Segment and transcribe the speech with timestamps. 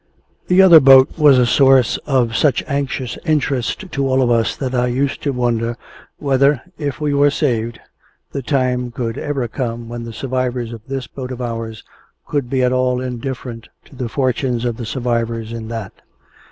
[0.47, 4.73] The other boat was a source of such anxious interest to all of us that
[4.73, 5.77] I used to wonder
[6.17, 7.79] whether, if we were saved,
[8.31, 11.83] the time could ever come when the survivors in this boat of ours
[12.25, 15.93] could be at all indifferent to the fortunes of the survivors in that.